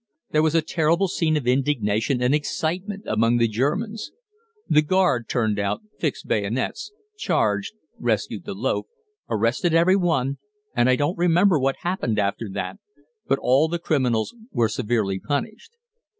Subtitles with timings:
[0.31, 4.11] There was a terrible scene of indignation and excitement among the Germans.
[4.67, 8.87] The guard turned out fixed bayonets charged rescued the loaf
[9.29, 10.39] arrested every one,
[10.75, 12.79] and I don't remember what happened after that,
[13.27, 15.73] but all the criminals were severely punished.